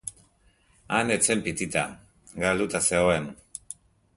Han 0.95 1.11
ez 1.15 1.17
zen 1.27 1.43
Pitita, 1.49 1.83
galduta 2.45 2.83
zegoen. 2.89 3.29